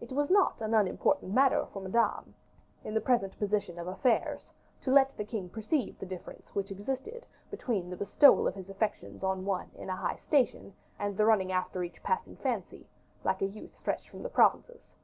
It 0.00 0.12
was 0.12 0.30
not 0.30 0.60
an 0.60 0.72
unimportant 0.72 1.32
matter 1.34 1.66
for 1.72 1.82
Madame, 1.82 2.32
in 2.84 2.94
the 2.94 3.00
present 3.00 3.36
position 3.40 3.76
of 3.76 3.88
affairs, 3.88 4.52
to 4.82 4.92
let 4.92 5.16
the 5.16 5.24
king 5.24 5.48
perceive 5.48 5.98
the 5.98 6.06
difference 6.06 6.54
which 6.54 6.70
existed 6.70 7.26
between 7.50 7.90
the 7.90 7.96
bestowal 7.96 8.46
of 8.46 8.54
his 8.54 8.70
affections 8.70 9.24
on 9.24 9.44
one 9.44 9.72
in 9.74 9.90
a 9.90 9.96
high 9.96 10.18
station, 10.24 10.74
and 10.96 11.16
the 11.16 11.26
running 11.26 11.50
after 11.50 11.82
each 11.82 12.00
passing 12.04 12.36
fancy, 12.36 12.86
like 13.24 13.42
a 13.42 13.46
youth 13.46 13.76
fresh 13.82 14.08
from 14.08 14.22
the 14.22 14.28
provinces. 14.30 14.94